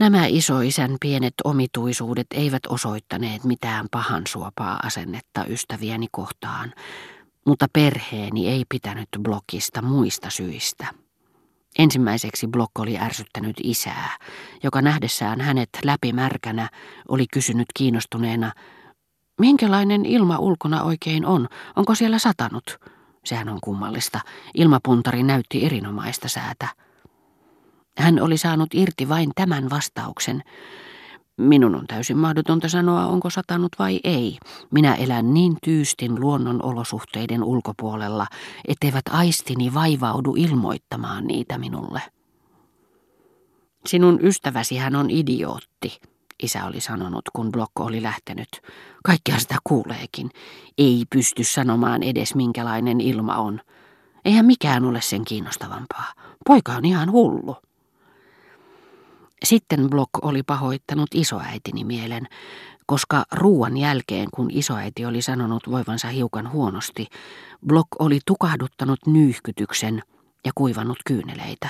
[0.00, 6.72] Nämä isoisän pienet omituisuudet eivät osoittaneet mitään pahan suopaa asennetta ystäviäni kohtaan,
[7.46, 10.86] mutta perheeni ei pitänyt blokista muista syistä.
[11.78, 14.16] Ensimmäiseksi Blok oli ärsyttänyt isää,
[14.62, 16.68] joka nähdessään hänet läpimärkänä
[17.08, 18.52] oli kysynyt kiinnostuneena,
[19.40, 22.78] minkälainen ilma ulkona oikein on, onko siellä satanut?
[23.24, 24.20] Sehän on kummallista.
[24.54, 26.68] Ilmapuntari näytti erinomaista säätä.
[27.98, 30.42] Hän oli saanut irti vain tämän vastauksen.
[31.36, 34.38] Minun on täysin mahdotonta sanoa, onko satanut vai ei.
[34.70, 38.26] Minä elän niin tyystin luonnon olosuhteiden ulkopuolella,
[38.68, 42.02] etteivät aistini vaivaudu ilmoittamaan niitä minulle.
[43.86, 46.00] Sinun ystäväsi hän on idiootti,
[46.42, 48.48] isä oli sanonut, kun Blokko oli lähtenyt.
[49.04, 50.30] Kaikkea sitä kuuleekin.
[50.78, 53.60] Ei pysty sanomaan edes minkälainen ilma on.
[54.24, 56.12] Eihän mikään ole sen kiinnostavampaa.
[56.46, 57.56] Poika on ihan hullu.
[59.44, 62.28] Sitten Block oli pahoittanut isoäitini mielen,
[62.86, 67.06] koska ruuan jälkeen, kun isoäiti oli sanonut voivansa hiukan huonosti,
[67.66, 70.02] Block oli tukahduttanut nyyhkytyksen
[70.44, 71.68] ja kuivannut kyyneleitä.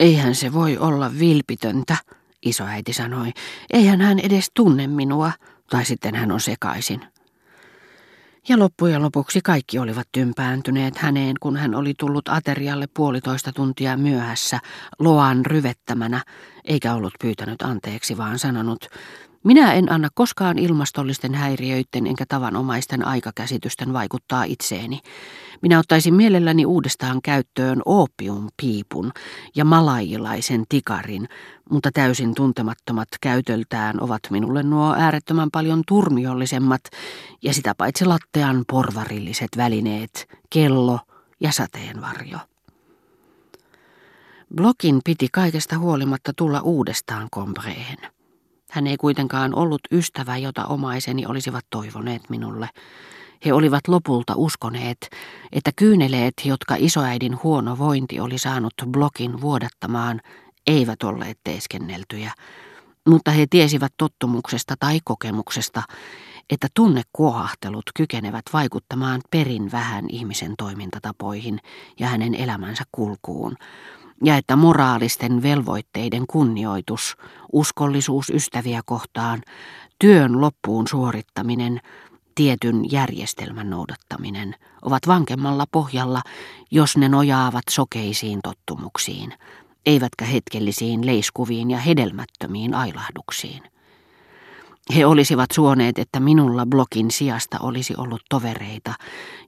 [0.00, 1.96] Eihän se voi olla vilpitöntä,
[2.42, 3.32] isoäiti sanoi.
[3.72, 5.32] Eihän hän edes tunne minua,
[5.70, 7.13] tai sitten hän on sekaisin.
[8.48, 14.58] Ja loppujen lopuksi kaikki olivat tympääntyneet häneen, kun hän oli tullut aterialle puolitoista tuntia myöhässä,
[14.98, 16.24] loan ryvettämänä,
[16.64, 18.88] eikä ollut pyytänyt anteeksi, vaan sanonut,
[19.44, 25.00] minä en anna koskaan ilmastollisten häiriöiden enkä tavanomaisten aikakäsitysten vaikuttaa itseeni.
[25.62, 29.12] Minä ottaisin mielelläni uudestaan käyttöön oopiumpiipun
[29.56, 31.28] ja malajilaisen tikarin,
[31.70, 36.82] mutta täysin tuntemattomat käytöltään ovat minulle nuo äärettömän paljon turmiollisemmat
[37.42, 41.00] ja sitä paitsi lattean porvarilliset välineet, kello
[41.40, 42.38] ja sateenvarjo.
[44.54, 48.13] Blokin piti kaikesta huolimatta tulla uudestaan kompreen.
[48.74, 52.68] Hän ei kuitenkaan ollut ystävä, jota omaiseni olisivat toivoneet minulle.
[53.44, 55.10] He olivat lopulta uskoneet,
[55.52, 60.20] että kyyneleet, jotka isoäidin huono vointi oli saanut blokin vuodattamaan,
[60.66, 62.32] eivät olleet teeskenneltyjä,
[63.08, 65.82] mutta he tiesivät tottumuksesta tai kokemuksesta,
[66.50, 71.58] että tunnekuohahtelut kykenevät vaikuttamaan perin vähän ihmisen toimintatapoihin
[72.00, 73.56] ja hänen elämänsä kulkuun,
[74.22, 77.16] ja että moraalisten velvoitteiden kunnioitus,
[77.52, 79.42] uskollisuus ystäviä kohtaan,
[79.98, 81.80] työn loppuun suorittaminen,
[82.34, 86.22] tietyn järjestelmän noudattaminen ovat vankemmalla pohjalla,
[86.70, 89.34] jos ne nojaavat sokeisiin tottumuksiin,
[89.86, 93.73] eivätkä hetkellisiin leiskuviin ja hedelmättömiin ailahduksiin.
[94.92, 98.94] He olisivat suoneet, että minulla blokin sijasta olisi ollut tovereita,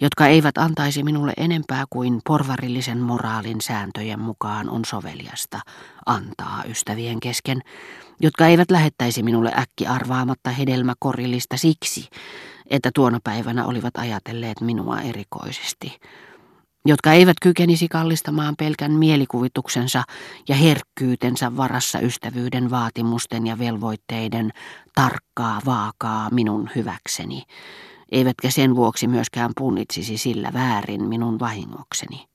[0.00, 5.60] jotka eivät antaisi minulle enempää kuin porvarillisen moraalin sääntöjen mukaan on soveliasta
[6.06, 7.60] antaa ystävien kesken,
[8.20, 12.08] jotka eivät lähettäisi minulle äkki arvaamatta hedelmäkorillista siksi,
[12.70, 15.98] että tuona päivänä olivat ajatelleet minua erikoisesti,
[16.84, 20.02] jotka eivät kykenisi kallistamaan pelkän mielikuvituksensa
[20.48, 24.50] ja herkkyytensä varassa ystävyyden vaatimusten ja velvoitteiden
[24.94, 27.42] tarkkaa vaakaa minun hyväkseni,
[28.12, 32.26] eivätkä sen vuoksi myöskään punnitsisi sillä väärin minun vahingokseni.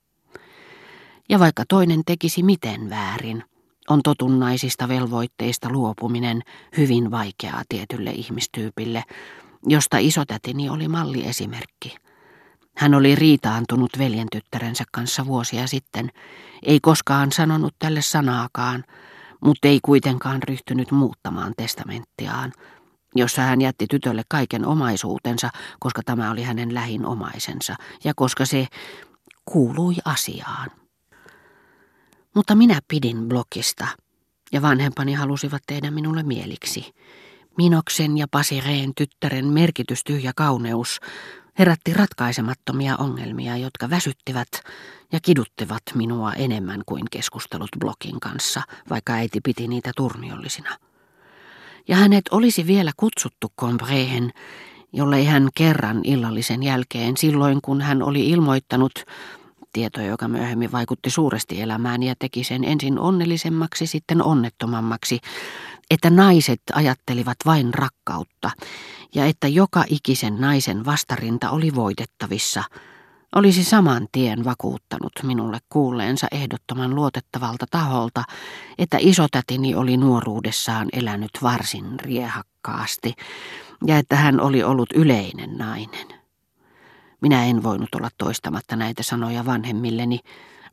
[1.30, 3.44] Ja vaikka toinen tekisi miten väärin,
[3.90, 6.42] on totunnaisista velvoitteista luopuminen
[6.78, 9.04] hyvin vaikeaa tietylle ihmistyypille,
[9.68, 12.09] josta isotätini oli malliesimerkki.
[12.80, 16.10] Hän oli riitaantunut veljentyttärensä kanssa vuosia sitten,
[16.64, 18.84] ei koskaan sanonut tälle sanaakaan,
[19.42, 22.54] mutta ei kuitenkaan ryhtynyt muuttamaan testamenttiaan,
[23.16, 28.68] jossa hän jätti tytölle kaiken omaisuutensa, koska tämä oli hänen lähin omaisensa ja koska se
[29.46, 30.72] kuului asiaan.
[32.36, 33.88] Mutta minä pidin blokista,
[34.52, 36.94] ja vanhempani halusivat tehdä minulle mieliksi.
[37.58, 41.00] Minoksen ja Pasireen tyttären merkitystyhjä kauneus
[41.59, 44.47] herätti ratkaisemattomia ongelmia, jotka väsyttivät
[45.12, 50.78] ja kiduttivat minua enemmän kuin keskustelut Blokin kanssa, vaikka äiti piti niitä turmiollisina.
[51.88, 54.31] Ja hänet olisi vielä kutsuttu komprehen,
[54.94, 59.06] jollei hän kerran illallisen jälkeen, silloin kun hän oli ilmoittanut,
[59.74, 65.19] tieto, joka myöhemmin vaikutti suuresti elämään ja teki sen ensin onnellisemmaksi, sitten onnettomammaksi,
[65.89, 68.51] että naiset ajattelivat vain rakkautta
[69.15, 72.63] ja että joka ikisen naisen vastarinta oli voitettavissa,
[73.36, 78.24] olisi saman tien vakuuttanut minulle kuulleensa ehdottoman luotettavalta taholta,
[78.77, 83.13] että isotätini oli nuoruudessaan elänyt varsin riehakkaasti
[83.88, 86.07] ja että hän oli ollut yleinen nainen.
[87.21, 90.19] Minä en voinut olla toistamatta näitä sanoja vanhemmilleni.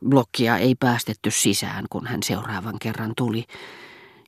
[0.09, 3.45] Blokkia ei päästetty sisään, kun hän seuraavan kerran tuli,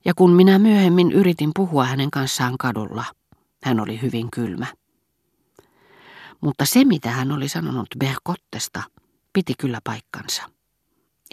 [0.06, 3.06] Ja kun minä myöhemmin yritin puhua hänen kanssaan kadulla,
[3.64, 4.66] hän oli hyvin kylmä.
[6.42, 8.84] Mutta se, mitä hän oli sanonut Berkottesta,
[9.34, 10.44] piti kyllä paikkansa.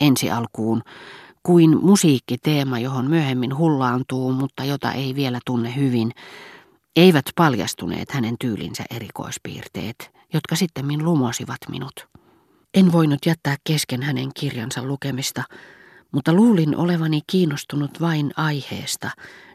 [0.00, 0.82] Ensi alkuun
[1.42, 6.12] kuin musiikkiteema, johon myöhemmin hullaantuu, mutta jota ei vielä tunne hyvin,
[6.96, 12.06] eivät paljastuneet hänen tyylinsä erikoispiirteet, jotka sitten lumosivat minut.
[12.74, 15.44] En voinut jättää kesken hänen kirjansa lukemista,
[16.16, 19.10] mutta luulin olevani kiinnostunut vain aiheesta,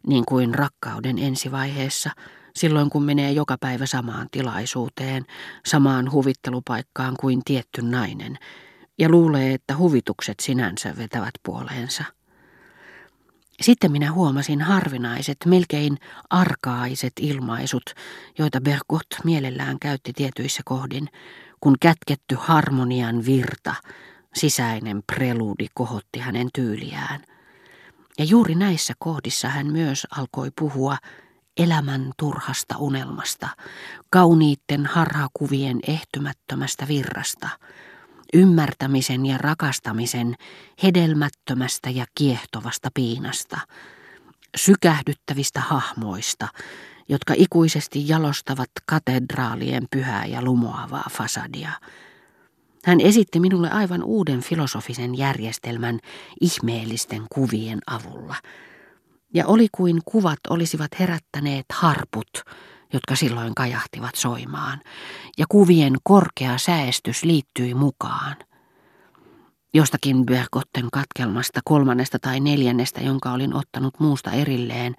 [0.08, 2.10] niin kuin rakkauden ensivaiheessa,
[2.56, 5.26] silloin kun menee joka päivä samaan tilaisuuteen,
[5.66, 8.38] samaan huvittelupaikkaan kuin tietty nainen,
[9.00, 12.04] ja luulee, että huvitukset sinänsä vetävät puoleensa.
[13.62, 15.98] Sitten minä huomasin harvinaiset, melkein
[16.30, 17.94] arkaiset ilmaisut,
[18.38, 21.08] joita Bergot mielellään käytti tietyissä kohdin,
[21.62, 23.76] kun kätketty harmonian virta,
[24.36, 27.22] sisäinen preludi kohotti hänen tyyliään.
[28.20, 30.98] Ja juuri näissä kohdissa hän myös alkoi puhua
[31.58, 33.50] elämän turhasta unelmasta,
[34.10, 37.50] kauniitten harhakuvien ehtymättömästä virrasta,
[38.34, 40.36] ymmärtämisen ja rakastamisen
[40.84, 43.60] hedelmättömästä ja kiehtovasta piinasta,
[44.58, 46.48] sykähdyttävistä hahmoista,
[47.10, 51.72] jotka ikuisesti jalostavat katedraalien pyhää ja lumoavaa fasadia.
[52.86, 56.00] Hän esitti minulle aivan uuden filosofisen järjestelmän
[56.42, 58.36] ihmeellisten kuvien avulla.
[59.34, 62.30] Ja oli kuin kuvat olisivat herättäneet harput,
[62.94, 64.82] jotka silloin kajahtivat soimaan,
[65.38, 68.36] ja kuvien korkea säästys liittyi mukaan.
[69.74, 74.96] Jostakin Bergotten katkelmasta, kolmannesta tai neljännestä, jonka olin ottanut muusta erilleen,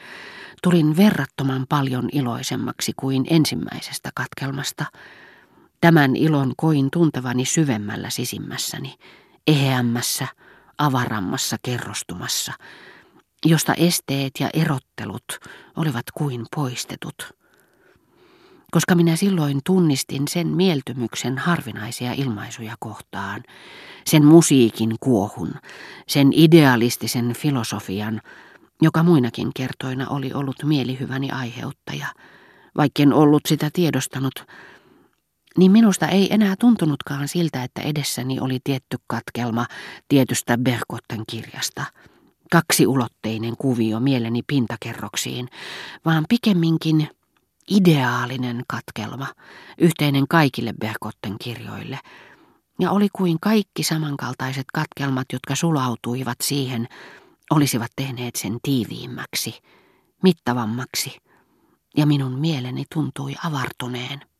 [0.62, 4.84] tulin verrattoman paljon iloisemmaksi kuin ensimmäisestä katkelmasta.
[5.82, 8.94] Tämän ilon koin tuntevani syvemmällä sisimmässäni,
[9.46, 10.26] eheämmässä,
[10.78, 12.52] avarammassa kerrostumassa,
[13.46, 15.38] josta esteet ja erottelut
[15.76, 17.32] olivat kuin poistetut
[18.72, 23.42] koska minä silloin tunnistin sen mieltymyksen harvinaisia ilmaisuja kohtaan,
[24.06, 25.54] sen musiikin kuohun,
[26.08, 28.20] sen idealistisen filosofian,
[28.82, 32.06] joka muinakin kertoina oli ollut mielihyväni aiheuttaja.
[32.76, 34.46] Vaikken ollut sitä tiedostanut,
[35.58, 39.66] niin minusta ei enää tuntunutkaan siltä, että edessäni oli tietty katkelma
[40.08, 41.84] tietystä Berkotten kirjasta.
[42.52, 45.48] Kaksiulotteinen kuvio mieleni pintakerroksiin,
[46.04, 47.08] vaan pikemminkin
[47.70, 49.26] ideaalinen katkelma,
[49.78, 51.98] yhteinen kaikille Berkotten kirjoille,
[52.80, 56.88] ja oli kuin kaikki samankaltaiset katkelmat, jotka sulautuivat siihen,
[57.50, 59.58] olisivat tehneet sen tiiviimmäksi,
[60.22, 61.16] mittavammaksi,
[61.96, 64.31] ja minun mieleni tuntui avartuneen.